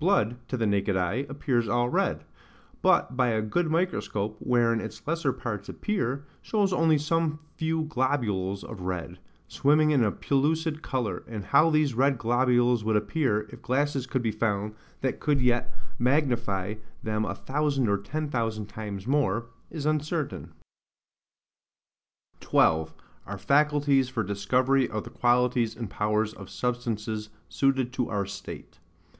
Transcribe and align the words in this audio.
Blood, 0.00 0.38
to 0.48 0.56
the 0.56 0.66
naked 0.66 0.96
eye, 0.96 1.24
appears 1.28 1.68
all 1.68 1.88
red; 1.88 2.24
but 2.82 3.16
by 3.16 3.28
a 3.28 3.40
good 3.40 3.70
microscope, 3.70 4.36
wherein 4.40 4.80
its 4.80 5.06
lesser 5.06 5.32
parts 5.32 5.68
appear, 5.68 6.24
shows 6.42 6.72
only 6.72 6.98
some 6.98 7.38
few 7.54 7.84
globules 7.84 8.64
of 8.64 8.80
red, 8.80 9.20
swimming 9.46 9.92
in 9.92 10.02
a 10.02 10.10
pellucid 10.10 10.84
liquor, 10.84 11.22
and 11.28 11.44
how 11.44 11.70
these 11.70 11.94
red 11.94 12.18
globules 12.18 12.82
would 12.82 12.96
appear, 12.96 13.42
if 13.50 13.62
glasses 13.62 14.04
could 14.08 14.20
be 14.20 14.32
found 14.32 14.74
that 15.00 15.20
could 15.20 15.40
yet 15.40 15.72
magnify 15.96 16.74
them 17.04 17.24
a 17.24 17.36
thousand 17.36 17.88
or 17.88 17.98
ten 17.98 18.28
thousand 18.28 18.66
times 18.66 19.06
more, 19.06 19.46
is 19.70 19.86
uncertain. 19.86 20.52
12. 22.40 22.94
Our 23.28 23.38
Faculties 23.38 24.08
for 24.08 24.24
Discovery 24.24 24.90
of 24.90 25.04
the 25.04 25.10
Qualities 25.10 25.76
and 25.76 25.88
powers 25.88 26.34
of 26.34 26.50
Substances 26.50 27.28
suited 27.48 27.92
to 27.92 28.08
our 28.10 28.26
State. 28.26 28.80